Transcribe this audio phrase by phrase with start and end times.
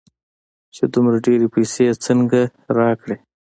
[0.75, 2.41] چې دومره ډېرې پيسې يې څنگه
[2.77, 3.17] راکړې.